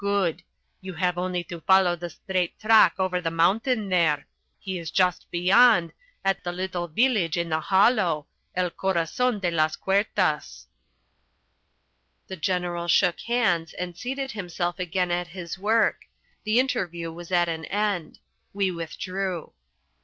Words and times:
Good. 0.03 0.41
You 0.81 0.95
have 0.95 1.19
only 1.19 1.43
to 1.43 1.61
follow 1.61 1.95
the 1.95 2.09
straight 2.09 2.57
track 2.57 2.95
over 2.97 3.21
the 3.21 3.29
mountain 3.29 3.89
there. 3.89 4.25
He 4.57 4.79
is 4.79 4.89
just 4.89 5.29
beyond, 5.29 5.93
at 6.25 6.43
the 6.43 6.51
little 6.51 6.87
village 6.87 7.37
in 7.37 7.49
the 7.49 7.59
hollow, 7.59 8.25
El 8.55 8.71
Corazon 8.71 9.39
de 9.39 9.51
las 9.51 9.75
Quertas." 9.75 10.65
The 12.25 12.35
General 12.35 12.87
shook 12.87 13.19
hands 13.19 13.73
and 13.73 13.95
seated 13.95 14.31
himself 14.31 14.79
again 14.79 15.11
at 15.11 15.27
his 15.27 15.59
work. 15.59 16.05
The 16.45 16.59
interview 16.59 17.11
was 17.11 17.31
at 17.31 17.47
an 17.47 17.65
end. 17.65 18.17
We 18.53 18.71
withdrew. 18.71 19.53